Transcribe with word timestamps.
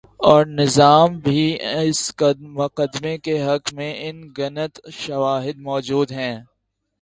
اورنظام 0.29 1.09
بھی 1.25 1.41
اس 1.81 1.99
مقدمے 2.59 3.17
کے 3.25 3.35
حق 3.43 3.73
میں 3.75 3.93
ان 4.07 4.17
گنت 4.37 4.73
شواہد 5.01 5.55
مو 5.65 5.75
جود 5.87 6.09
ہیں۔ 6.19 6.35